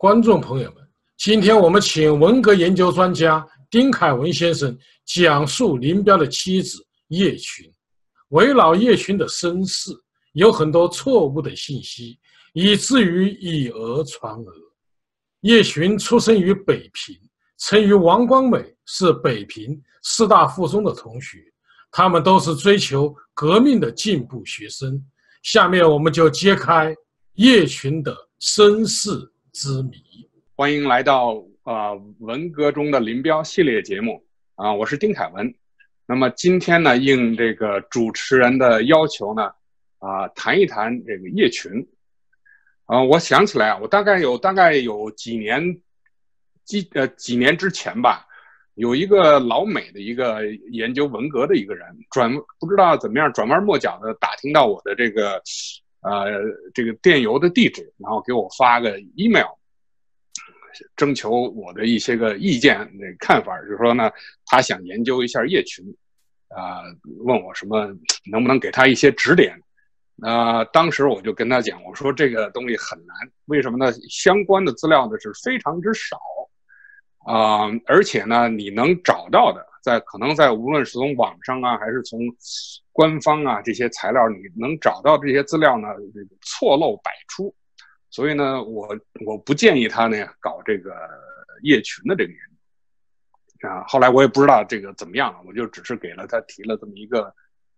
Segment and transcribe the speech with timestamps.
[0.00, 0.76] 观众朋友们，
[1.18, 4.74] 今天我们请文革研究专家丁凯文先生
[5.04, 6.78] 讲述林彪的妻子
[7.08, 7.70] 叶群。
[8.28, 9.90] 围绕叶群的身世，
[10.32, 12.18] 有很多错误的信息，
[12.54, 14.50] 以至于以讹传讹。
[15.42, 17.14] 叶群出生于北平，
[17.58, 21.40] 曾与王光美是北平师大附中的同学，
[21.90, 24.98] 他们都是追求革命的进步学生。
[25.42, 26.96] 下面我们就揭开
[27.34, 29.30] 叶群的身世。
[29.52, 35.52] 之谜，欢迎来到啊文革中的林彪系列节目啊，我是丁凯文。
[36.06, 39.50] 那么今天呢，应这个主持人的要求呢，
[39.98, 41.72] 啊谈一谈这个叶群。
[42.86, 45.80] 啊，我想起来啊，我大概有大概有几年
[46.64, 48.24] 几呃几年之前吧，
[48.74, 55.42] 有一个老美的一个研究文革的一个人，转不知道怎么样转弯抹角的打听到我的这个。
[56.02, 56.40] 呃，
[56.72, 59.50] 这个电邮的地址，然后给我发个 email，
[60.96, 64.10] 征求我的一些个意见、那看法，就是说呢，
[64.46, 65.84] 他想研究一下叶群，
[66.48, 66.82] 啊，
[67.24, 67.86] 问我什么
[68.30, 69.60] 能不能给他一些指点。
[70.22, 73.92] 那当时我就跟他讲，我说这个东西很难，为什么呢？
[74.08, 76.18] 相关的资料呢是非常之少，
[77.26, 79.66] 啊，而且呢，你能找到的。
[79.80, 82.20] 在可能在无论是从网上啊，还是从
[82.92, 87.54] 官方啊这些材料，你能找到这些资料呢，这个错漏百出，
[88.10, 88.88] 所以呢，我
[89.24, 90.92] 我不建议他呢搞这个
[91.62, 92.38] 叶群的这个研
[93.58, 93.82] 究啊。
[93.88, 97.34] 后来我也不知道这个怎么样了，我就只是给了他提了这么一个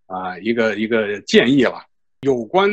[0.06, 1.84] 啊一个一个建议了。
[2.22, 2.68] 有关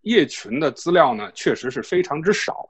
[0.00, 2.66] 叶群的资料呢，确实是非常之少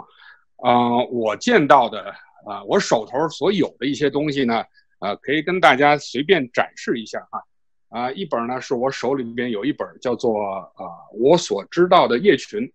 [0.56, 0.98] 啊。
[1.12, 2.12] 我见到的
[2.44, 4.64] 啊，我手头所有的一些东西呢。
[5.03, 7.42] 啊，可以跟大家随便展示一下哈，
[7.88, 10.41] 啊，一本呢是我手里边有一本叫做
[10.76, 12.72] 啊我所知道的叶群，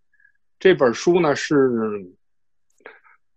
[0.60, 1.72] 这本书呢是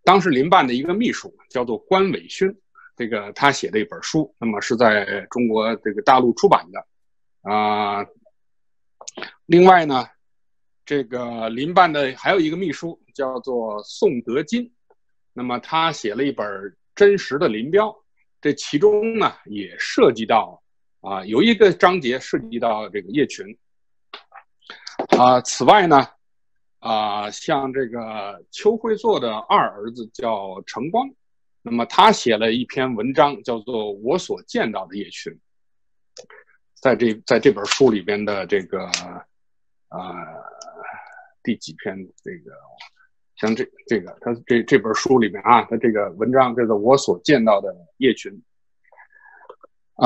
[0.03, 2.53] 当时林办的一个秘书叫做关伟勋，
[2.97, 6.85] 这个他写的一本书，那么是在中国这个大陆出版的，
[7.49, 8.05] 啊，
[9.47, 10.05] 另外呢，
[10.85, 14.73] 这个林办的还有一个秘书叫做宋德金，
[15.33, 17.97] 那么他写了一本真实的林彪。
[18.41, 20.63] 这其中呢，也涉及到
[21.01, 23.47] 啊，有一个章节涉及到这个叶群
[25.19, 25.41] 啊。
[25.43, 26.09] 此外呢，
[26.79, 31.09] 啊，像这个邱会作的二儿子叫程光，
[31.63, 35.33] 那么他写了一篇文章，叫做《我所见到的叶群》。
[36.75, 38.87] 在这在这本书里边的这个
[39.89, 40.17] 啊
[41.43, 42.53] 第几篇这个。
[43.41, 48.31] 像这这个，他这这本书里面啊，他这个文章叫做《我所见到的叶群》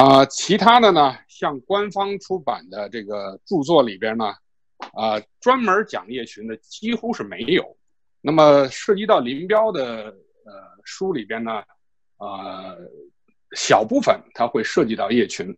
[0.00, 4.26] 啊，其他的呢，像官方出版的这个著作里边呢，
[4.92, 7.76] 啊，专门讲叶群的几乎是没有。
[8.20, 10.04] 那么涉及到林彪的
[10.44, 10.52] 呃
[10.84, 11.60] 书里边呢，
[12.18, 12.78] 呃，
[13.56, 15.52] 小部分它会涉及到叶群，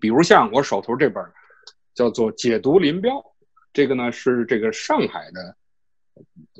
[0.00, 1.20] 比如像我手头这本
[1.94, 3.16] 叫做《解读林彪》，
[3.72, 5.56] 这个呢是这个上海的。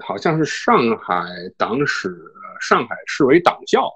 [0.05, 1.25] 好像是上海
[1.57, 2.17] 党史、
[2.61, 3.89] 上海市委党校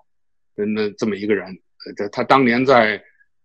[0.57, 1.59] 的，那这么一个人，
[1.97, 3.03] 这他当年在，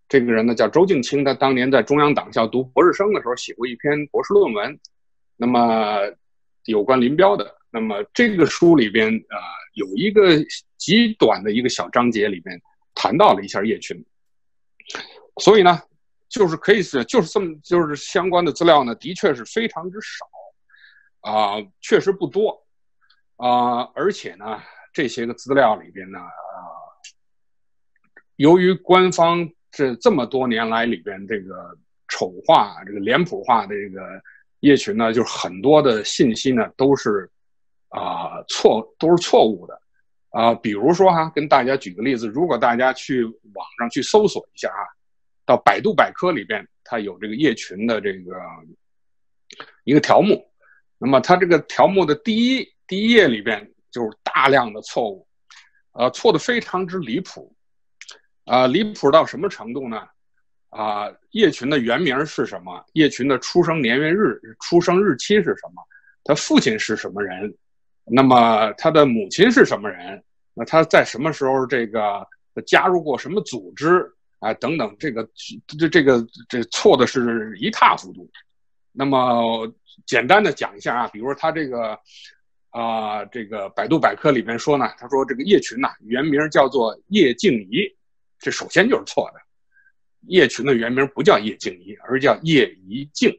[0.07, 4.79] 这个人呢叫周静清，他当年在中央党校读博士生的时候写过一篇博士论文，
[5.35, 5.99] 那么
[6.65, 9.37] 有关林彪的，那么这个书里边啊
[9.73, 10.37] 有一个
[10.77, 12.61] 极短的一个小章节里面
[12.93, 14.05] 谈到了一下叶群，
[15.41, 15.81] 所以呢，
[16.29, 20.25] 就是可以是就是这么就是相关的资料呢，的确是非常之少。
[21.25, 22.63] 啊，确实不多，
[23.37, 24.61] 啊，而且呢，
[24.93, 26.29] 这些个资料里边呢，啊，
[28.35, 31.75] 由于官方这这么多年来里边这个
[32.09, 34.21] 丑化、这个脸谱化的这个
[34.59, 37.27] 叶群呢，就是很多的信息呢都是
[37.89, 39.81] 啊错，都是错误的，
[40.29, 44.85] 啊，比如说哈，跟大家举个例子，如果大家去网上去搜索一下啊，
[45.43, 48.39] 到百度百科里边，它有这个叶群的这个
[49.85, 50.47] 一个条目。
[50.97, 55.27] 那么它这个条目的第一第一页里边就是大量的错误，
[55.93, 57.55] 呃，错的非常之离谱，
[58.45, 60.01] 啊，离谱到什么程度呢？
[60.69, 62.83] 啊，叶群的原名是什么？
[62.93, 65.81] 叶群的出生年月日、出生日期是什么？
[66.23, 67.55] 他父亲是什么人？
[68.03, 70.21] 那么他的母亲是什么人？
[70.53, 72.27] 那他在什么时候这个
[72.65, 74.05] 加入过什么组织
[74.39, 74.53] 啊？
[74.55, 75.27] 等等，这个
[75.77, 78.29] 这这个这错的是一塌糊涂。
[78.95, 79.71] 那么。
[80.05, 81.97] 简单的讲一下啊，比如说他这个，
[82.69, 87.87] 啊，这个百度百科里面说呢，他说这个叶群呐，原名叫做叶静怡，
[88.37, 89.39] 这首先就是错的，
[90.27, 93.33] 叶群的原名不叫叶静怡，而叫叶怡静。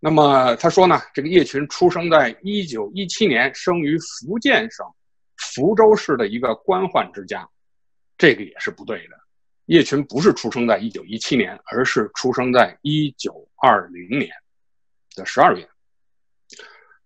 [0.00, 4.86] 那么他说呢，这个叶群出生在一九一七年，生于福建省
[5.36, 7.46] 福州市的一个官宦之家，
[8.16, 9.17] 这个也是不对的。
[9.68, 14.30] 叶群不是出生在一九一七年，而是出生在一九二零年
[15.14, 15.66] 的十二月。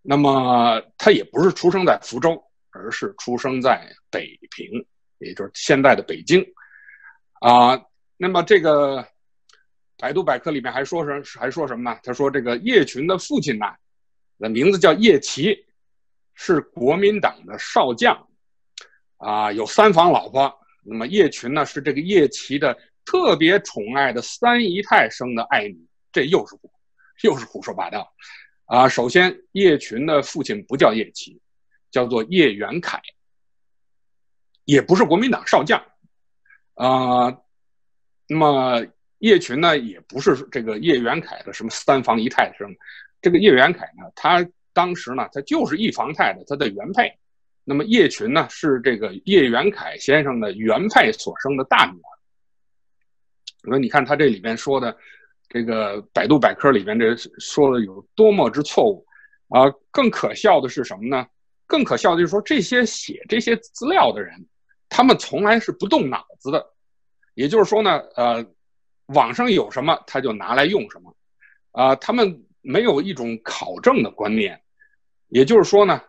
[0.01, 4.85] 那么他也不是出生在福州，而是出生在北平，
[5.19, 6.45] 也就是现在的北京。
[7.41, 7.81] 啊，
[8.17, 9.07] 那么这个。
[9.99, 11.97] 百度百科里面还说什还说什么呢？
[12.03, 13.67] 他说这个叶群的父亲呢，
[14.41, 15.57] 的名字叫叶奇，
[16.35, 18.29] 是国民党的少将，
[19.19, 20.53] 啊，有三房老婆。
[20.83, 25.87] 那么叶群呢，是这个叶奇的特别宠爱的三姨太生的爱女。
[26.13, 26.57] 这又是，
[27.23, 28.13] 又是胡说八道，
[28.67, 28.89] 啊！
[28.89, 31.41] 首先，叶群的父亲不叫叶奇，
[31.91, 33.01] 叫做叶元凯，
[34.65, 35.83] 也不是国民党少将，
[36.75, 37.39] 啊，
[38.27, 38.87] 那么。
[39.23, 42.69] 叶群呢，也不是这个叶元凯的什么三房姨太生，
[43.21, 47.17] 这个叶元凯呢，他当时呢，他就是一房太的他的原配，
[47.65, 52.09] 那么叶群呢，是这个叶元凯先生的原配所生的大女儿。
[53.65, 54.97] 我说，你看他这里边说的，
[55.49, 59.07] 这个百度百科里边这说的有多么之错误
[59.49, 59.71] 啊！
[59.91, 61.27] 更可笑的是什么呢？
[61.67, 64.45] 更可笑的就是说，这些写这些资料的人，
[64.89, 66.67] 他们从来是不动脑子的，
[67.35, 68.45] 也就是说呢，呃。
[69.07, 71.15] 网上有什么他就拿来用什么，
[71.73, 74.59] 啊，他们没有一种考证的观念，
[75.29, 76.01] 也就是说呢，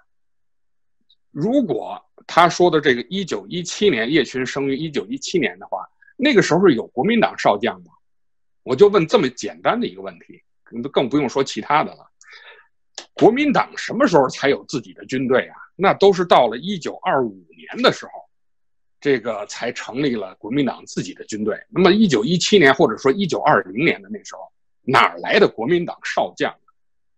[1.34, 5.86] 如果他说的这个一九一七年叶群生于一九一七年的话，
[6.16, 7.92] 那个时候有国民党少将吗？
[8.64, 10.42] 我就问这么简单的一个问题，
[10.92, 12.10] 更不用说其他的了。
[13.14, 15.58] 国民党什么时候才有自己的军队啊？
[15.76, 18.12] 那都是到了一九二五年的时候。
[19.02, 21.62] 这个才成立了国民党自己的军队。
[21.68, 24.50] 那么，一九一七年或者说一九二零年的那时候，
[24.82, 26.56] 哪来的国民党少将？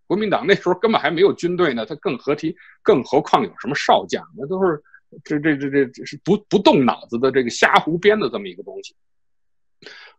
[0.07, 4.23] 国民党那时候根本还没有军队呢，他更何提，更何况有什么少将？
[4.37, 4.81] 那都是
[5.23, 8.95] 这这这这这是不不动脑子的这个瞎胡编的这么一个东西。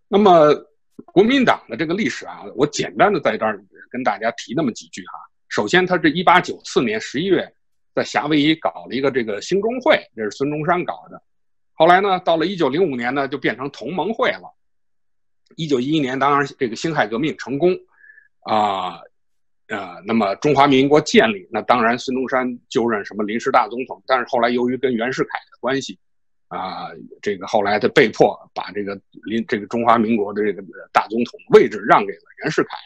[0.08, 0.54] 那么，
[1.06, 5.18] 国民党的这个历史啊，我简单的在这儿跟大家提那么几句哈。
[5.48, 7.52] 首先，他是一八九四年十一月
[7.94, 11.22] 在夏威夷搞了一个这个兴中会，这是孙中山搞的。
[11.74, 14.54] 后来呢，到了一九零五年呢，就变成同盟会了。
[15.56, 17.76] 一九一一年，当然这个辛亥革命成功，
[18.40, 19.00] 啊，
[20.04, 24.02] 那么中华民国建立，那当然孙中山就任什么临时大总统。
[24.06, 25.98] 但是后来由于跟袁世凯的关系，
[26.48, 26.88] 啊，
[27.20, 32.76] 这个后来他被迫把这个临这个中华民国的这个大总统位置让给了袁世凯。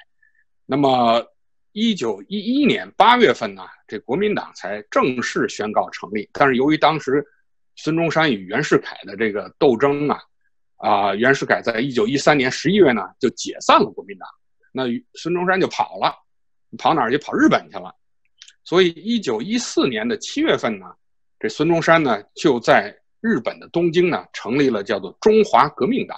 [0.67, 1.25] 那么
[1.73, 6.29] 一九一一年八月份呢，这国民党才正式宣告成立。
[6.32, 7.25] 但是由于当时。
[7.77, 10.21] 孙中山与袁世凯的这个斗争啊，
[10.77, 14.29] 啊，袁世凯在一九一三年十一月呢就解散了国民党，
[14.71, 14.82] 那
[15.15, 16.15] 孙中山就跑了，
[16.78, 17.19] 跑哪儿去？
[17.19, 17.94] 跑日本去了。
[18.64, 20.87] 所以一九一四年的七月份呢，
[21.38, 26.17] 这孙中山呢就在日本的东京呢成立了叫做中华革命党。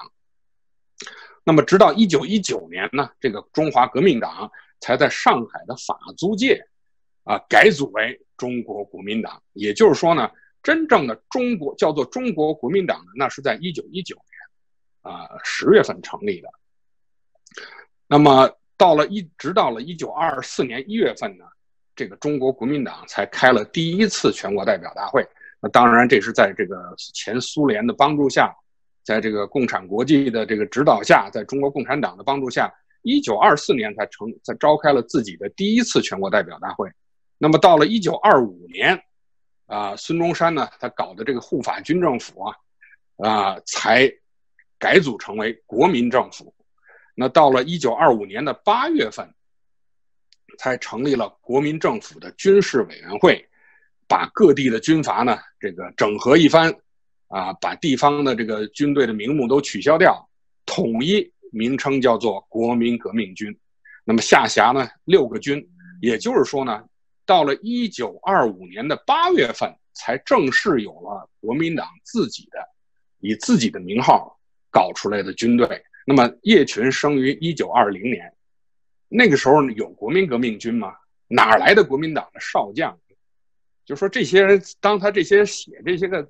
[1.44, 4.50] 那么直到一九一九年呢，这个中华革命党
[4.80, 6.60] 才在上海的法租界
[7.24, 9.42] 啊改组为中国国民党。
[9.52, 10.30] 也就是说呢。
[10.64, 16.48] 真正的中国叫做中国国民党呢，那是在一九一九年，啊十月份成立的。
[18.06, 18.48] 那么
[18.82, 21.44] 到了一直到了一九二四年一月份呢，
[21.94, 25.24] 这个中国国民党才开了第一次全国代表大会。
[25.60, 28.52] 那当然这是在这个前苏联的帮助下，
[29.04, 32.68] 在这个共产国际的这个指导下，在中国共产党的帮助下，
[33.02, 36.90] 一九二四年才成才召开了自己的第一次全国代表大会。
[37.38, 39.00] 那么到了一九二五年。
[39.66, 42.54] 啊，孙中山呢，他搞的这个护法军政府啊，
[43.18, 44.12] 啊，才
[44.78, 46.52] 改组成为国民政府。
[47.14, 49.32] 那到了一九二五年的八月份，
[50.58, 53.48] 才成立了国民政府的军事委员会，
[54.08, 56.74] 把各地的军阀呢，这个整合一番，
[57.28, 60.28] 啊，把地方的这个军队的名目都取消掉，
[60.66, 63.56] 统一名称叫做国民革命军。
[64.04, 65.66] 那么下辖呢六个军，
[66.00, 66.84] 也就是说呢。
[67.24, 72.58] 到了一九二五年的八月份，才正式有了国民党自己的
[73.20, 74.36] 以自己的名号
[74.72, 75.82] 搞出来的军队。
[76.06, 78.32] 那么叶群生于一九二零年，
[79.08, 80.94] 那个时候有国民革命军吗？
[81.28, 82.98] 哪来的国民党的少将？
[83.84, 86.28] 就说这些人，当他这些写这些个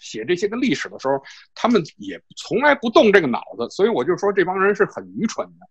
[0.00, 1.22] 写这些个历史的时候，
[1.54, 3.68] 他们也从来不动这个脑子。
[3.70, 5.66] 所以我就说这帮人是很愚蠢的，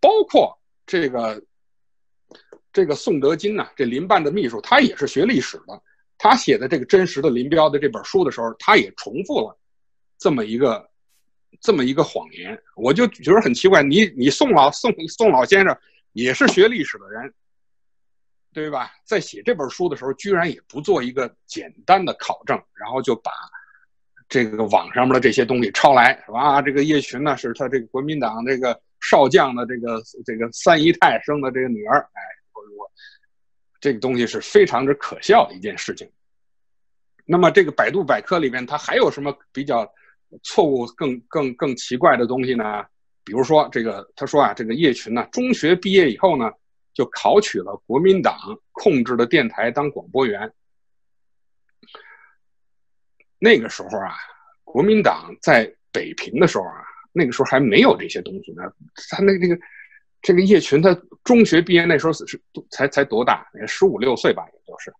[0.00, 1.42] 包括这个。
[2.72, 5.82] 这个宋德金呢，这林办的秘书，他也是学历史的。
[6.16, 9.58] 他写的这个真实的林彪的这本书的时候，他也重复了
[10.18, 10.88] 这么一个
[11.60, 12.60] 这么一个谎言。
[12.76, 15.76] 我就觉得很奇怪，你你宋老宋宋老先生
[16.12, 17.32] 也是学历史的人，
[18.52, 18.92] 对吧？
[19.04, 23.30] 在写这本书的时候，居然也不做一个简单的考证，然后就把
[24.28, 26.60] 这个网上面的这些东西抄来，是吧？
[26.62, 32.90] 这个叶群呢，是他这个国民党这个少将的这个这个三姨太生的这个女儿，哎，我我
[33.80, 36.10] 这个东西是非常之可笑的一件事情。
[37.24, 39.88] 那么这个百度百科里面，它还有什么比较
[40.42, 42.84] 错误、更更更奇怪的东西呢？
[43.24, 46.50] 比如说这个，他说啊，这个叶群呢，中学毕业以后呢，
[46.94, 48.36] 就考取了国民党
[48.72, 50.52] 控制的电台当广播员。
[53.38, 54.14] 那个时候啊，
[54.64, 56.82] 国民党在北平的时候啊，
[57.12, 58.62] 那个时候还没有这些东西呢。
[59.10, 59.58] 他那那个
[60.22, 60.94] 这个叶群，他
[61.24, 63.46] 中学毕业那时候是才才多大？
[63.66, 64.92] 十五六岁吧，也就是。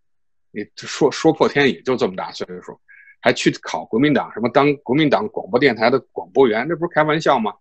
[0.53, 2.77] 你说说破天也就这么大岁数，
[3.21, 7.53] 还去考国民党什么当国民党广播电台的广播员，这不是开玩笑吗？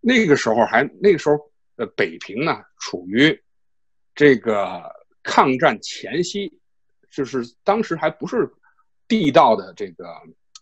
[0.00, 1.36] 那个时候还那个时候，
[1.76, 3.38] 呃，北平呢处于
[4.14, 4.82] 这个
[5.22, 6.52] 抗战前夕，
[7.10, 8.50] 就是当时还不是
[9.08, 10.06] 地道的这个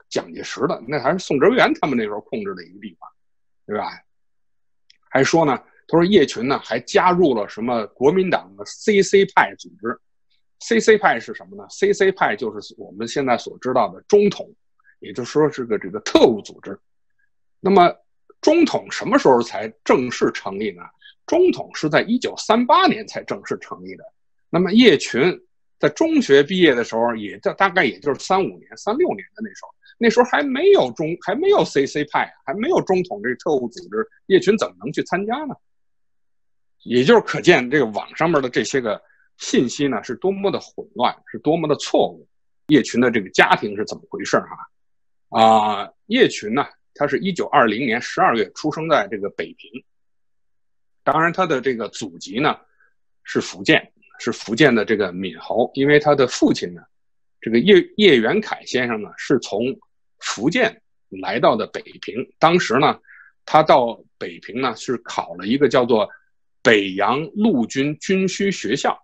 [0.08, 3.08] 蒋介石的，那还是宋哲元他们那时候控制的一个地方，
[3.66, 3.90] 对吧？
[5.10, 9.98] 还说呢，他说叶群呢还加入了什么国民党的 CC 派组织。
[10.60, 14.52] CC 派是什么呢？CC 派就是我们现在所知道的中统，
[14.98, 16.76] 也就是说是个这个特务组织。
[17.60, 17.94] 那么
[18.40, 20.82] 中统什么时候才正式成立呢？
[21.26, 24.04] 中统是在一九三八年才正式成立的。
[24.50, 25.40] 那么叶群
[25.78, 35.54] 在中学毕业的时候，也大大概也就是三五年、三六年的那时候，那时候还没有中，还没有 CC 派，还没有中统这特务组织，叶群怎么能去参加呢？
[36.82, 39.00] 也就是可见这个网上面的这些个。
[39.38, 42.28] 信息呢是多么的混乱，是多么的错误。
[42.66, 45.40] 叶群的这个家庭是怎么回事哈？
[45.40, 49.70] 啊，叶群呢，他是一九二零年十二月出生在这个北平。
[51.02, 52.58] 当然，他的这个祖籍呢
[53.22, 55.70] 是福建，是福建的这个闽侯。
[55.72, 56.82] 因为他的父亲呢，
[57.40, 59.62] 这个叶叶元凯先生呢是从
[60.18, 62.14] 福建来到的北平。
[62.38, 62.98] 当时呢，
[63.46, 66.06] 他到北平呢是考了一个叫做
[66.62, 68.98] 北洋陆军军需学校。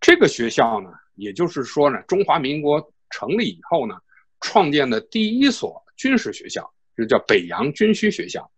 [0.00, 3.96] 这个学校呢，也就是说呢，中华民国成立以后呢，
[4.40, 8.50] 创建的第一所军事学校，就叫北洋军需学校。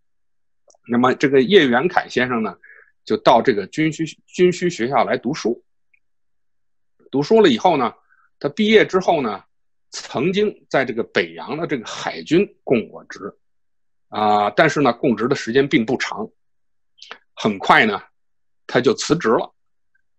[0.88, 2.56] 那么这个叶元凯先生呢，
[3.04, 5.62] 就到这个军需军需学校来读书。
[7.10, 7.94] 读书了以后呢，
[8.38, 9.44] 他毕业之后呢，
[9.90, 13.32] 曾经在这个北洋的这个海军供过职，
[14.08, 16.28] 啊，但是呢，供职的时间并不长。
[17.34, 18.02] 很快呢，
[18.66, 19.54] 他就辞职了。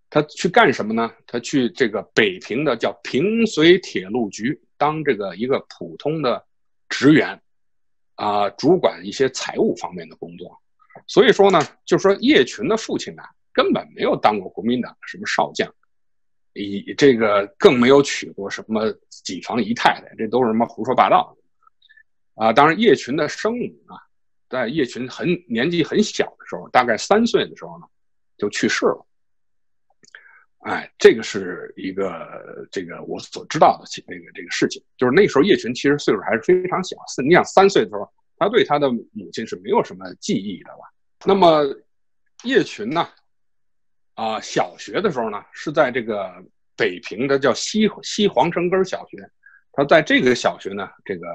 [0.09, 1.11] 他去干什么呢？
[1.25, 6.45] 他去这个北平的叫平绥铁路局当这个一个普通的
[6.87, 7.39] 职员，
[8.15, 10.57] 啊，主管一些财务方面的工作。
[11.07, 13.21] 所以说呢，就说叶群的父亲呢，
[13.51, 15.71] 根本没有当过国民党什么少将，
[16.53, 21.35] 以这个更没有娶过什么几房姨太太，这都是什么胡说八道
[22.35, 22.53] 啊！
[22.53, 23.95] 当然，叶群的生母呢，
[24.49, 27.85] 在叶群很年纪很小的时候，大概三岁的时候呢，
[28.37, 29.05] 就去世了。
[30.59, 40.79] 哎，这个是一个这个我所知道的这个这个事情，就是那时候叶群其实岁数还是非常小，你想三岁的时候，他对他的母亲是没有什么记忆的吧？
[41.25, 41.63] 那么
[42.43, 43.07] 叶群呢，
[44.15, 46.33] 啊，小学的时候呢是在这个
[46.75, 49.17] 北平的叫西西皇城根小学，
[49.71, 51.27] 他在这个小学呢，这个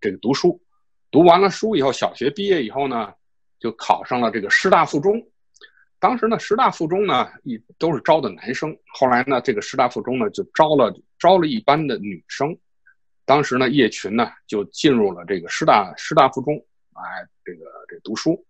[0.00, 0.60] 这个读书，
[1.10, 3.14] 读完了书以后，小学毕业以后呢，
[3.58, 5.26] 就考上了这个师大附中。
[6.02, 12.58] 当时呢，师大附中呢一都是招的男生，后来呢，这个师大附中呢就招了招了一班的女生。
[13.24, 16.56] 当时呢，叶群呢就进入了这个师大师大附中，
[16.94, 18.44] 哎，这个这读书。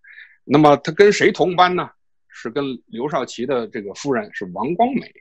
[0.45, 1.91] 那么他跟谁同班呢？
[2.31, 5.13] 是跟刘少奇的这个夫人是王光美，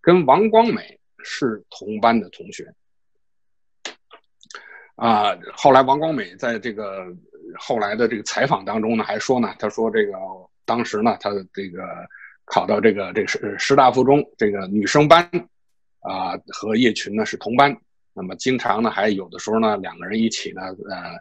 [0.00, 2.72] 跟王光美是同班的同学。
[4.94, 7.14] 啊，后来王光美在这个
[7.58, 10.12] 后来的这个采访当中呢，还说呢，他说这个。
[10.66, 11.82] 当时呢，他这个
[12.44, 15.22] 考到这个这个师师大附中这个女生班，
[16.00, 17.74] 啊，和叶群呢是同班。
[18.12, 21.18] 那么经常呢，还有的时候呢，两个人一起呢，呃，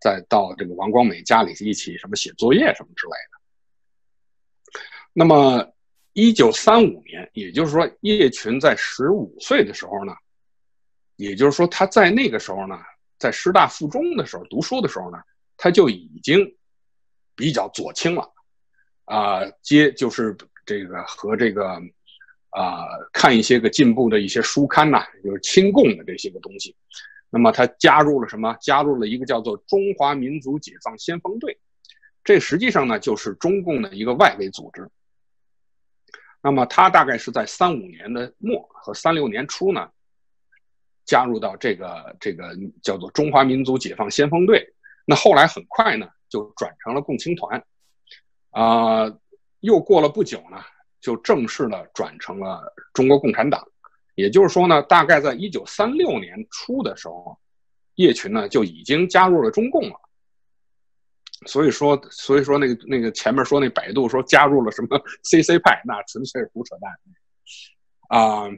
[0.00, 4.72] 再到这个王光美家里一起什么写作业什么之类的。
[5.12, 5.72] 那么，
[6.14, 10.12] 一九三五年，也就是说叶群在十五岁的时候呢，
[11.16, 12.78] 也就是说他在那个时候呢，
[13.18, 15.18] 在师大附中的时候读书的时候呢，
[15.56, 16.56] 他就已经
[17.36, 18.28] 比较左倾了。
[19.04, 21.80] 啊，接就是这个和这个
[22.50, 26.74] 啊，看一些个进步的一些书刊呐，就是亲共的这些个东西。
[27.30, 28.56] 那么他加入了什么？
[28.60, 31.58] 加入了一个叫做中华民族解放先锋队，
[32.22, 34.88] 这实际上呢就是中共的一个外围组织。
[36.42, 39.88] 那么他大概是在三五年的末和三六年初呢，
[41.04, 44.74] 加入到这个这个叫做中华民族解放先锋队。
[45.06, 47.64] 那后来很快呢，就转成了共青团。
[48.52, 49.12] 啊，
[49.60, 50.58] 又过了不久呢，
[51.00, 53.66] 就正式的转成了中国共产党。
[54.14, 57.38] 也就是说呢，大概在一九三六年初的时候，
[57.94, 59.96] 叶群呢就已经加入了中共了。
[61.46, 68.20] 所以说，所以说那个那个前面说那百度说加入了什么 CC 派，那纯粹是胡扯淡。
[68.20, 68.50] 啊，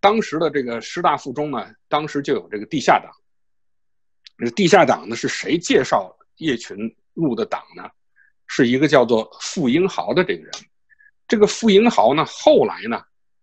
[0.00, 3.10] 当时的这个师大附中呢，当时就有这个地下党。
[4.36, 6.76] 这地下党呢是谁介绍叶群
[7.12, 7.88] 入的党呢？
[8.46, 10.52] 是一个叫做傅英豪的这个人。
[11.26, 13.02] 这个傅英豪呢，后来呢，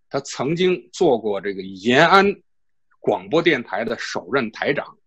[0.09, 2.25] 他曾经做过这个延安
[2.99, 4.97] 广播电台的首任台长。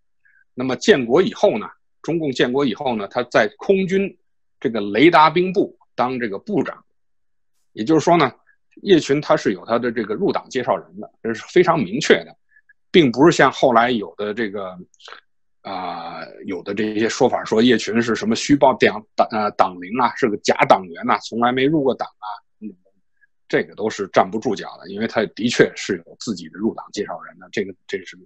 [0.54, 1.68] 那么建国以后呢？
[2.02, 4.14] 中共建国以后呢，他在空军
[4.60, 6.84] 这个雷达兵部当这个部长，
[7.72, 8.30] 也就是说呢，
[8.82, 12.36] 叶群他是有他的这个入党介绍人的，这是非常明确的，
[12.90, 14.78] 并不是像后来有的这个
[15.64, 22.28] 啊有的这些说法说叶群是什么虚报党党呃党龄啊，是个假党员呐，从来没入过党啊，
[23.48, 28.16] 这个都是站不住脚的，因为他的确是有自己的入党介绍人的，这个这是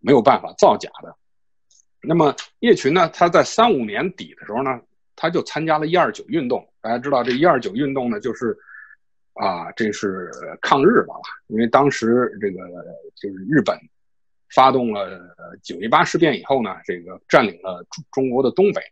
[0.00, 1.14] 没有办法造假的。
[2.00, 3.08] 那么叶群呢？
[3.12, 4.80] 他在三五年底的时候呢，
[5.16, 6.64] 他就参加了一二九运动。
[6.80, 8.56] 大家知道这一二九运动呢，就是
[9.34, 10.30] 啊，这是
[10.62, 11.20] 抗日的了。
[11.48, 12.58] 因为当时这个
[13.16, 13.76] 就是日本
[14.54, 18.82] 发动了九一八事变以后呢，这个占领了中中国的东北。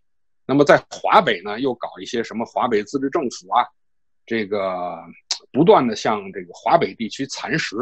[0.47, 3.65] 那么在华北呢，又搞一些什么华北自治政府啊，
[4.25, 4.97] 这个
[5.53, 7.77] 不断的向这个华北地区蚕食。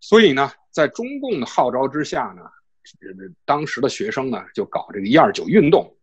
[0.00, 2.42] 所以呢，在中共的号召之下呢。
[3.44, 5.94] 当时的学生呢，就搞这个一二九运动，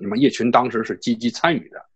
[0.00, 1.86] 那么叶群当时是积极参与的，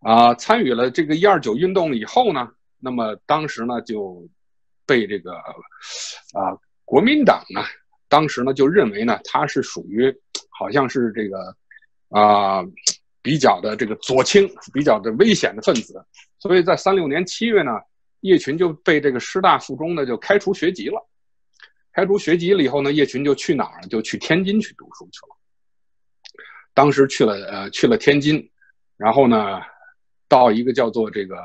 [0.00, 4.28] 啊，参与了这个一二九运动以后呢，那么当时呢就
[4.84, 6.58] 被这个啊
[6.90, 7.62] 国民党呢，
[8.08, 10.12] 当时呢就认为呢他是属于
[10.50, 11.56] 好像是这个
[12.08, 12.64] 啊
[13.22, 16.04] 比较的这个左倾，比较的危险的分子，
[16.40, 17.70] 所以在三六年七月呢，
[18.22, 21.00] 叶群就被这个师大附中呢就开除学籍了。
[21.92, 23.80] 开除学籍了以后呢，叶群就去哪儿？
[23.86, 25.36] 就去天津去读书去了。
[26.74, 28.50] 当时去了呃去了天津，
[28.96, 29.60] 然后呢，
[30.26, 31.36] 到一个叫做这个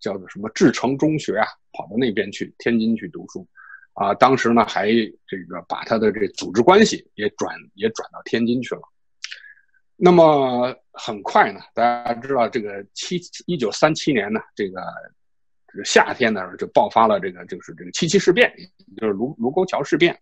[0.00, 3.44] 叫做什么志诚中学啊，跑到那边去天津去读书，
[3.94, 4.88] 啊，当时呢还
[5.26, 8.82] 这个把他的这组织关系也转也转到天津去了。
[9.96, 14.80] 那么很快呢，大家知道这个七一九三七年呢，这个。
[15.74, 18.52] 这个夏天呢，就爆发了这个，就是这个七七事变，
[18.98, 20.14] 就是卢卢沟桥事变。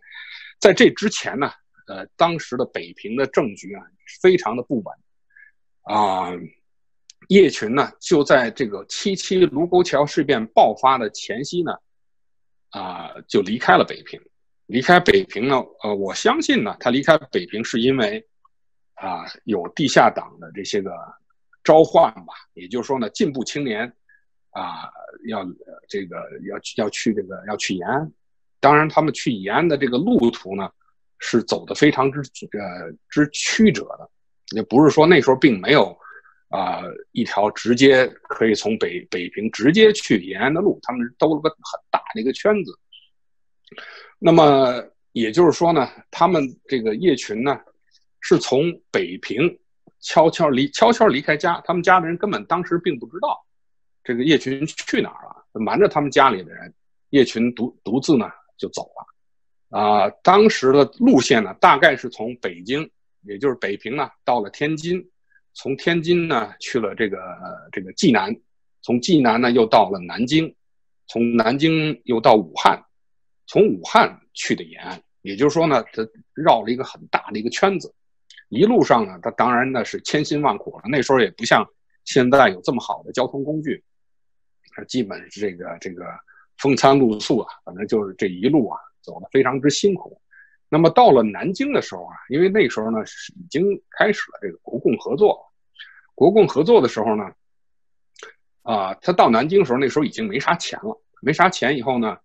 [0.61, 1.51] 在这之前呢，
[1.89, 3.83] 呃，当时的北平的政局啊，
[4.23, 4.95] 非常的不稳
[5.83, 6.31] 啊。
[7.27, 11.73] 叶群呢，就在这个七七卢沟桥事变爆发的前夕呢，
[12.71, 14.21] 啊，就离开了北平。
[14.67, 18.27] 离开北平呢，呃，我相信呢，他离开北平是因为
[18.95, 20.91] 啊，有地下党的这些个
[21.63, 22.33] 召唤吧。
[22.55, 23.93] 也就是说呢，进步青年。
[24.53, 24.91] 啊，
[25.29, 25.47] 要
[25.89, 26.17] 这个
[26.49, 28.13] 要去要去这个要去延安，
[28.59, 30.69] 当然他们去延安的这个路途呢，
[31.21, 34.11] 是走的非常之呃之曲折的，
[34.57, 35.97] 也不是说那时候并没有
[36.51, 36.83] 啊
[37.13, 42.79] 一条直接可以从北北平直接去延安的路，他们兜了个很大的一个圈子。
[44.19, 47.59] 那么也就是说呢，他们这个叶群呢，
[48.21, 49.59] 是从北平
[50.01, 53.45] 悄悄离悄悄离开家，他们家的人根本当时并不知道。
[54.03, 55.47] 这个叶群去哪儿了？
[55.53, 56.73] 瞒着他们家里的人，
[57.11, 59.79] 叶群独独自呢就走了。
[59.79, 62.91] 啊，当时的路线呢，大概是从北京，
[63.23, 65.07] 也就是北平呢，到了天津，
[65.53, 67.19] 从天津呢去了这个
[67.73, 68.35] 这个济南，
[68.83, 70.55] 从济南呢又到了南京，
[71.07, 72.83] 从南京又到武汉，
[73.47, 75.03] 从武汉去的延安。
[75.23, 77.95] 也就是说呢，他绕了一个很大的一个圈子。
[78.49, 80.85] 一路上呢，他当然呢是千辛万苦了。
[80.89, 81.67] 那时候也不像
[82.05, 83.85] 现在有这么好的交通工具。
[84.75, 86.05] 他基本是这个这个
[86.59, 90.21] 风餐露宿啊，反正就是这一路啊走的非常之辛苦。
[90.71, 95.39] 那么到了南京的时候啊，因为那时候呢是已经开始了这个国共合作。
[96.15, 97.25] 国共合作的时候呢，
[98.63, 102.17] 啊，他到南京的时候，那时候已经没啥钱了，没啥钱以后呢，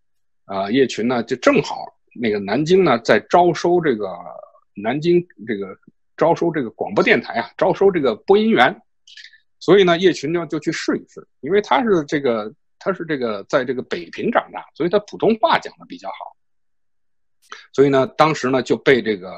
[0.46, 4.16] 啊，叶群呢就正好那个南京呢在招收这个
[4.76, 5.76] 南京这个
[6.16, 8.80] 招收这个广播电台啊，招收这个播音员。
[9.60, 16.36] 所以呢，叶群呢就去试一试，因为他是这个，他是这个在这个北平长大，所以他普通话讲的比较好。
[17.74, 19.32] 所以呢，当时呢就被这个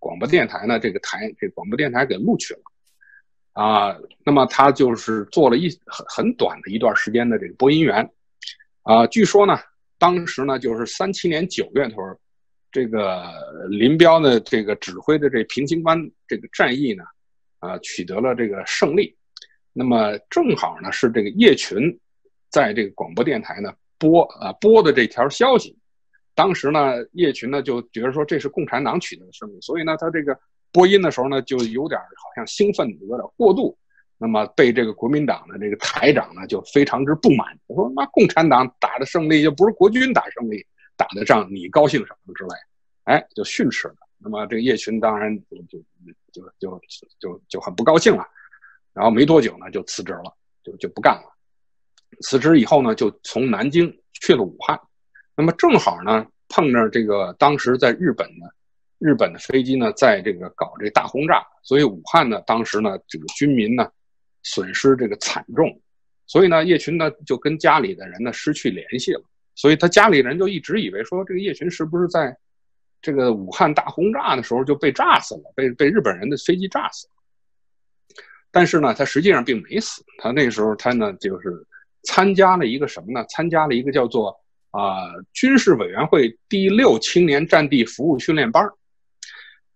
[0.00, 2.60] 广播电台呢这个台这广播电台给录取了，
[3.52, 8.08] 啊，那么他就是做了一很很短的一段时间的这个播音员，
[8.82, 9.58] 啊，据说呢，
[9.98, 12.02] 当时呢就是三七年九月头，
[12.70, 13.32] 这个
[13.70, 15.98] 林彪呢这个指挥的这平型关
[16.28, 17.04] 这个战役呢，
[17.60, 19.16] 啊取得了这个胜利。
[19.72, 21.98] 那么正好呢是这个叶群，
[22.50, 25.76] 在这个广播电台呢播啊播的这条消息。
[26.34, 30.38] 当时呢，叶群呢就觉得说这是共产党取得的胜利，所以呢，他这个
[30.72, 33.76] 播音的时候呢，就有点好像兴奋，有点过度。
[34.16, 40.64] 那么被这个国民党的这个台长呢，就非常之不满，他说：“那共产党打的胜利，又不是国军打胜利
[40.96, 42.50] 打的仗，你高兴什么之类？”
[43.04, 43.96] 哎，就训斥了。
[44.16, 45.78] 那么这个叶群当然就就
[46.32, 46.80] 就就
[47.18, 48.24] 就就很不高兴了，
[48.92, 51.36] 然后没多久呢，就辞职了，就就不干了。
[52.22, 54.80] 辞职以后呢，就从南京去了武汉。
[55.36, 58.46] 那么正好呢，碰着这个当时在日本呢，
[58.98, 63.90] 日本的飞机呢，在这个搞这大轰炸，所以武汉呢，当时呢，这个军民呢，
[64.44, 65.80] 损失这个惨重，
[66.26, 69.22] 所以呢，叶群呢就跟家里的人呢失去联系了，
[69.56, 72.36] 所以他家里人就一直以为说这个叶群是不是在
[73.02, 77.14] 这个武汉大轰炸的时候就被炸死了，被被日本人的飞机炸死了。
[78.52, 81.66] 但是呢，他实际上并没死，他那时候他呢就是
[82.04, 83.26] 参加了一个什么呢？
[83.28, 84.40] 参加了一个叫做。
[84.74, 88.68] 啊，军事委员会第六青年战地服务训练班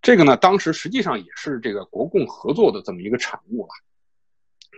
[0.03, 3.69] 这个呢，当时实际上也是这个国共合作的这么一个产物了。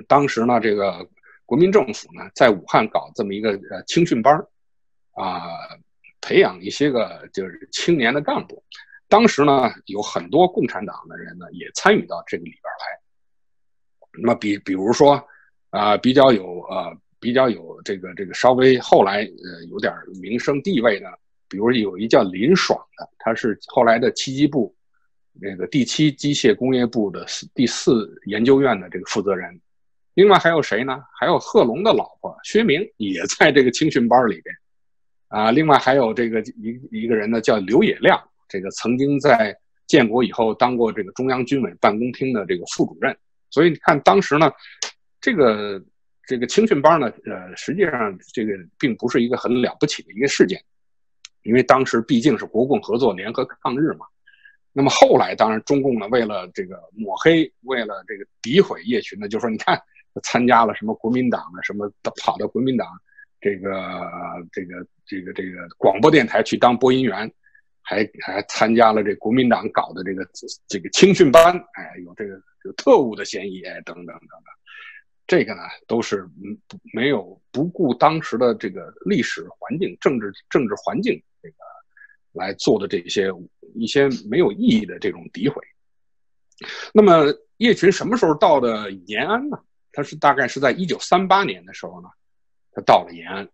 [0.07, 1.09] 当时呢，这个
[1.47, 4.37] 国民政府呢，在武汉搞这么一个呃青训班
[5.13, 5.41] 啊，
[6.21, 8.63] 培养一些个就是青年的干部。
[9.09, 13.01] 当时呢，有很多共产党的人呢，也参与到这个里边来。
[14.21, 15.27] 那么，比比如说
[15.71, 16.95] 啊，比较有呃。
[17.21, 21.07] 比较有这个这个稍微后来呃有点名声地位的，
[21.51, 24.75] 比如有一叫林爽的，他是后来的七机部
[25.39, 29.61] 那个第七机械工业部的第四研究院的这个负责人。
[30.15, 30.99] 另外还有谁呢？
[31.21, 34.55] 还有贺龙的老婆薛明也在这个青训班里边
[35.29, 35.51] 啊。
[35.51, 39.55] 另外还有这个一一个人呢叫刘野亮，这个曾经在
[39.87, 43.15] 建国以后当过这个中央军委办公厅的这个副主任。
[43.51, 44.51] 所以你看当时呢，
[45.21, 45.83] 这个。
[46.31, 50.63] 这个青训班呢，呃，实际上这个并不是一个很了不起的一个事件，
[51.43, 54.07] 因为当时毕竟是国共合作联合抗日嘛。
[54.73, 59.77] 那么后来，当然中共呢，为了这个抹黑，为了这个诋毁叶群呢，就说你看
[60.23, 62.87] 参加了什么国民党的什么的，跑到国民党
[63.41, 64.09] 这个
[64.53, 67.29] 这个这个这个广播电台去当播音员，
[67.83, 70.25] 还还参加了这国民党搞的这个
[70.69, 71.43] 这个青训班，
[71.75, 74.55] 哎，有这个有特务的嫌疑，哎，等等等等。
[75.31, 76.59] 这个呢，都是嗯
[76.93, 81.55] 没有不顾当时的这个历史环境、政治政治环境这个
[82.33, 83.31] 来做的这些
[83.77, 85.63] 一些没有意义的这种诋毁。
[86.93, 89.57] 那么叶群什么时候到的延安呢？
[89.93, 92.09] 他是大概是在一九三八年的时候呢，
[92.73, 93.49] 他到了延安。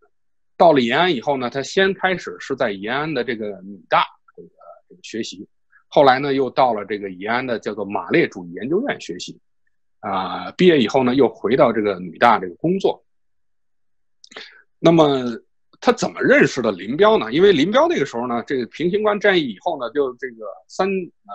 [0.56, 4.02] 到了延安以后呢，他先开始是在延安的这个女大
[4.34, 4.48] 这个
[4.88, 5.46] 这个学习，
[5.88, 9.38] 后来呢又到了这个延安的叫做马列主义研究院学习。
[10.00, 13.02] 啊，毕业以后呢，又回到这个女大这个工作。
[14.78, 15.24] 那么
[15.80, 17.32] 他怎么认识的林彪呢？
[17.32, 20.88] 因为林彪那个时候呢，这个平型关战役以后呢，就这个三
[21.24, 21.32] 啊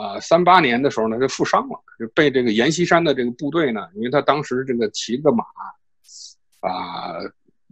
[0.00, 5.44] 啊三八年的时候呢，就负伤了，就被这个阎锡山的这个部队呢，因为他当时这个骑个马
[6.60, 7.18] 啊，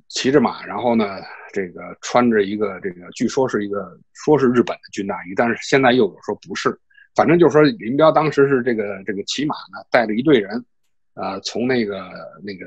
[0.08, 1.18] 骑着马，然后呢，
[1.52, 6.78] 这个穿着一个这个，据说是一个说是日本的军大衣，但是现在又有说不是。
[7.14, 10.64] 反正就是说，林彪当时是这个这个骑马呢，带着一队人，
[11.14, 12.10] 呃，从那个
[12.42, 12.66] 那个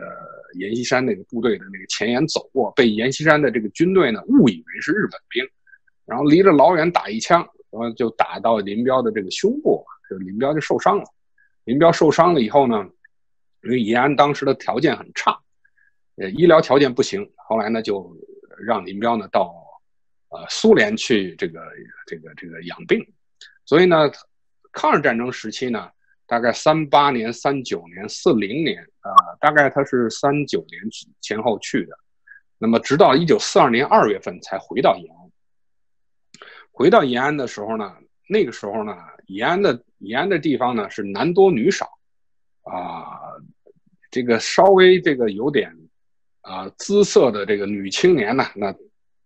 [0.53, 5.45] 阎锡山那个部队的那个前沿走过，被阎锡山的这个军队呢误以为是日本兵，
[6.05, 11.03] 然后离着老远打一枪，然后就打到林彪的这个胸部，就林彪就受伤了。
[11.65, 12.87] 林彪受伤了以后呢，
[13.63, 15.37] 因为延安当时的条件很差，
[16.15, 18.15] 呃，医疗条件不行，后来呢就
[18.65, 19.53] 让林彪呢到
[20.29, 21.59] 呃苏联去这个
[22.05, 23.05] 这个这个养病，
[23.65, 24.09] 所以呢。
[24.77, 25.89] 抗日战争时期呢，
[26.27, 29.09] 大概三八年、三九年、四零年啊，
[29.39, 30.79] 大概他是三九年
[31.19, 31.97] 前后去的。
[32.59, 35.31] 那么，直到一九四二年二月份才回到延安。
[36.71, 37.95] 回到延安的时候呢，
[38.29, 41.89] 那个时候呢，延安的延安的地方呢是男多女少，
[42.61, 43.17] 啊，
[44.11, 45.75] 这个稍微这个有点
[46.41, 48.71] 啊姿色的这个女青年呢，那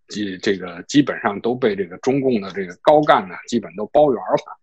[0.08, 4.61] 基这个基本上都被这个中共的这个高干呢，基本都包圆了。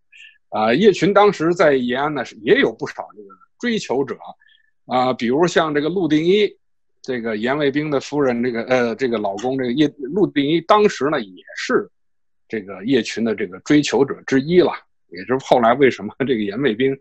[0.50, 4.16] 啊，叶群当时在延安呢，是也有不少这个追求者，
[4.86, 6.50] 啊，比如像这个陆定一，
[7.02, 11.90] 这个严卫兵的夫人，这个呃，这个老公，这个叶陆定一，当时呢也是
[12.48, 14.72] 这个叶群的这个追求者之一了。
[15.10, 16.94] 也是后来为什么这个严卫兵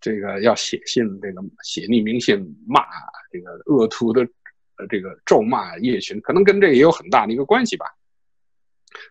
[0.00, 2.82] 这个要写信，这个写匿名信骂
[3.30, 4.22] 这个恶徒的
[4.76, 7.86] 呃这个咒骂叶群，可能跟这个也有很大的一个关系吧。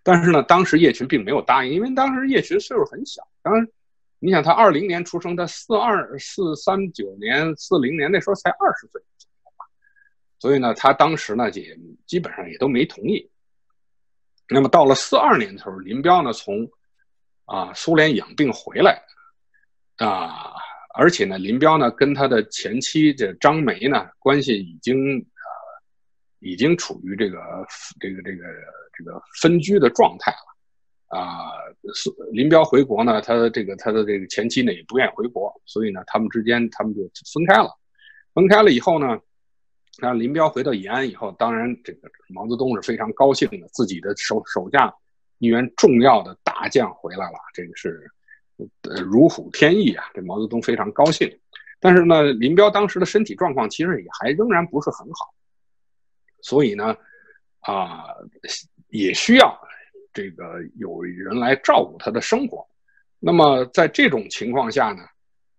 [0.02, 3.22] 但是呢，当时叶群并没有答应，因为当时叶群岁数很小。
[3.44, 3.72] 当时，
[4.20, 9.02] 你想他二零年出生，他四二四三九年四零年那时候才二十岁
[10.38, 13.30] 所以呢，他当时呢也基本上也都没同意。
[14.50, 16.70] 那么到了四二年的时候，林彪呢从
[17.46, 19.02] 啊苏联养病回来
[19.98, 20.54] 啊，
[20.96, 25.24] 而且呢，林彪呢跟他的前妻这张梅呢关系已经呃
[26.40, 27.40] 已经处于这个
[28.00, 28.44] 这个这个。
[29.02, 30.49] 这个分居的状态了，
[31.10, 31.52] 啊，
[31.94, 37.02] 是林彪回国呢，他的这个他的这个前妻呢也不愿意回国，所以呢，他们之间他们就
[37.34, 37.70] 分开了。
[38.34, 39.20] 分开了以后呢，
[40.00, 44.94] 那林彪回到延安以后，当然这个毛泽东是非常高兴的，自己的手手下
[45.40, 48.08] 一员重要的大将回来了，这个是
[49.04, 51.40] 如虎添翼啊，这毛泽东非常高兴。
[51.80, 55.34] 但是呢，林彪当时的身体状况其实也还仍然不是很好，
[56.42, 56.96] 所以呢，
[57.62, 58.06] 啊。
[58.92, 59.56] 也需要
[60.14, 62.68] 这个有人来照顾他的生活。
[63.20, 65.04] 那么在这种情况下呢，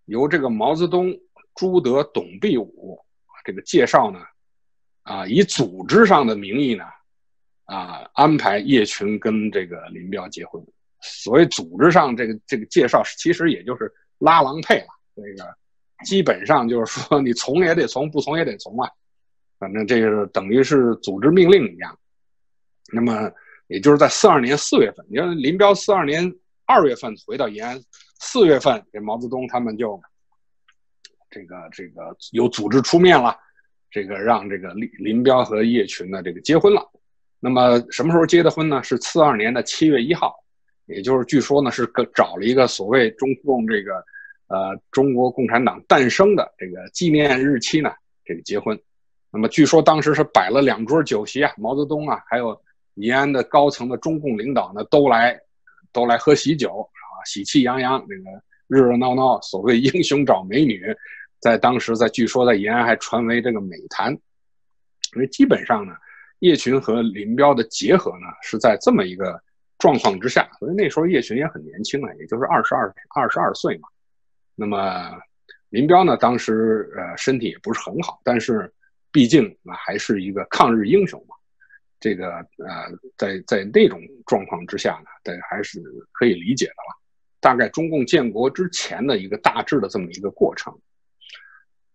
[0.07, 1.15] 由这个毛泽东、
[1.55, 2.99] 朱德、董必武
[3.45, 4.21] 这个介绍呢，
[5.03, 6.85] 啊，以组织上的名义呢，
[7.65, 10.63] 啊，安排叶群跟这个林彪结婚。
[11.03, 14.89] 所谓组织上这个这个介绍，其实也就是拉郎配了。
[15.17, 15.55] 这个
[16.05, 18.91] 基本上就是说，你从也得从，不从也得从啊。
[19.59, 21.99] 反正这个等于是组织命令一样。
[22.93, 23.31] 那么，
[23.71, 26.29] 也就是在四二年四月份，你看林彪四二年
[26.67, 27.81] 二月份回到延安，
[28.19, 29.99] 四月份这毛泽东他们就
[31.31, 33.39] 这个这个有组织出面了，
[33.89, 36.85] 这个让这个林林彪和叶群呢这个结婚了。
[37.39, 38.83] 那么什么时候结的婚呢？
[38.83, 40.35] 是四二年的七月一号，
[40.87, 44.05] 也就是据说呢是个找了一个所谓中共这个
[44.49, 47.93] 呃中国共产党诞生的这个纪念日期呢
[48.25, 48.77] 这个结婚。
[49.31, 52.61] 那么据说当时是摆了两桌酒席啊，毛泽东啊还有。
[53.01, 55.39] 延安的高层的中共领导呢，都来，
[55.93, 58.31] 都来喝喜酒啊，喜气洋洋，这个
[58.69, 59.41] 热热闹闹。
[59.41, 60.85] 所谓英雄找美女，
[61.41, 64.13] 在当时，在据说在延安还传为这个美谈。
[65.15, 65.93] 因为基本上呢，
[66.39, 69.43] 叶群和林彪的结合呢，是在这么一个
[69.79, 70.49] 状况之下。
[70.59, 73.89] 所以那时候叶群也很年轻啊，也就是二十二二十二岁嘛。
[74.55, 75.11] 那么
[75.71, 78.73] 林彪呢，当时呃身体也不是很好，但是
[79.11, 81.35] 毕竟啊还是一个抗日英雄嘛。
[82.01, 85.83] 这个呃，在在那种状况之下呢，但还是
[86.13, 86.97] 可以理解的了。
[87.41, 90.75] 大概中共建国之前的一个大致的这么一个过程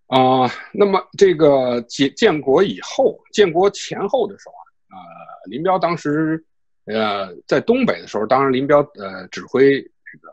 [0.08, 0.50] 啊。
[0.72, 6.44] 那么这个建建国以后，建国前后的时候啊，呃，林彪当时
[6.86, 10.30] 呃在东北的时候，当然林彪呃指挥这个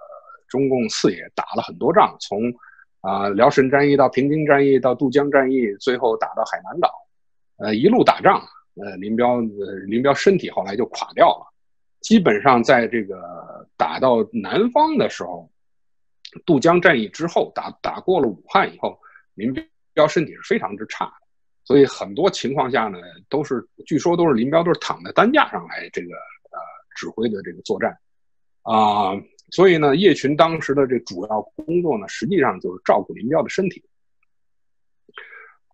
[0.48, 2.52] 中共四野打了很多仗，从
[3.00, 6.90] 啊辽沈战役到平津战役到渡江战役，最后打到海南岛，
[7.56, 8.42] 呃，一路打仗。
[8.74, 11.52] 呃，林彪，呃，林彪身体后来就垮掉了，
[12.00, 15.50] 基本上在这个打到南方的时候，
[16.46, 18.98] 渡江战役之后，打打过了武汉以后，
[19.34, 19.52] 林
[19.92, 21.12] 彪身体是非常之差的，
[21.64, 26.58] 所以很多情况下呢，都是据说都是林彪都是躺在担架上来这个呃
[26.96, 27.94] 指挥的这个作战，
[28.62, 29.12] 啊，
[29.50, 33.84] 所以呢，叶群当时的这主要工作呢，实际上就是照顾林彪的身体，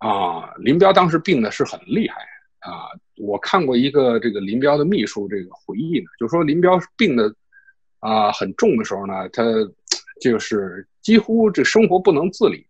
[0.00, 2.16] 啊，林彪当时病的是很厉害。
[2.60, 7.32] 啊，我看过一个这个林彪的秘书这个回忆呢，就说林彪病的
[8.00, 9.42] 啊很重的时候呢，他
[10.20, 12.66] 就是几乎这生活不能自理，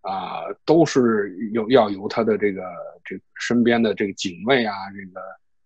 [0.00, 2.62] 啊，都是有要由他的这个
[3.04, 5.20] 这身边的这个警卫啊，这个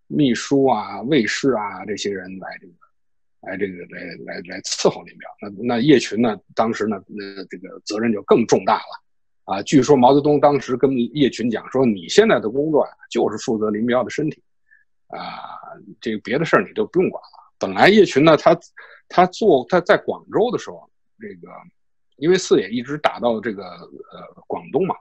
[0.07, 2.73] 秘书啊、卫士啊这些人来这个
[3.41, 5.29] 来这个来来来伺候林彪。
[5.41, 9.06] 那那叶群呢，当时呢，那这个责任就更重大了。
[9.47, 14.43] 啊，据说毛泽东当时跟叶群讲说：“你现在的工作呀，就是负责林彪的身体，
[15.07, 15.57] 啊，
[16.01, 18.59] 这个别的事儿你就不用管了。”本来叶群呢，他
[19.09, 21.49] 他做他在广州的时候，这个
[22.17, 24.97] 因为四野一直打到这个呃广东嘛，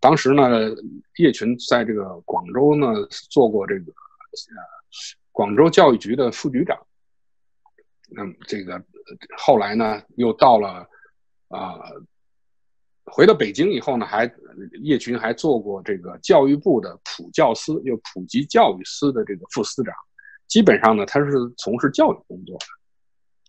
[0.00, 0.48] 当时呢，
[1.18, 2.86] 叶群在这个广州呢
[3.28, 4.62] 做过这个呃
[5.30, 6.74] 广州教育局的副局长，
[8.08, 8.82] 那么这个
[9.36, 10.88] 后来呢又到了
[11.48, 11.78] 啊。
[13.12, 14.30] 回到北京以后呢，还
[14.82, 19.94] 叶群还做过这个教育部的普教司，就普及教育司的这个副司长。
[20.46, 22.66] 基本上呢，他是从事教育工作的。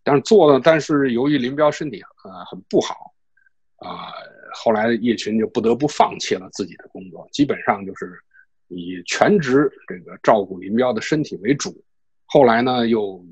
[0.03, 3.13] 但是做了，但是由于林彪身体呃很不好，
[3.77, 4.11] 啊，
[4.53, 8.19] 后来叶群就不得不放弃了自己的工作，基本上就是
[8.67, 11.83] 以全职这个照顾林彪的身体为主。
[12.25, 13.23] 后来呢，又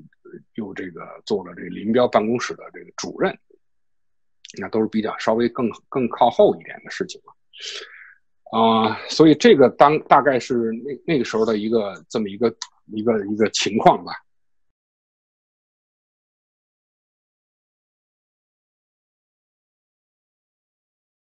[0.54, 3.36] 又这个做了这林彪办公室的这个主任。
[4.58, 12.54] 那都是比较稍微更更靠后一点的事情了，啊，所以这个当大概是那那个时候的一个这么一个
[12.86, 14.12] 一个一个情况吧。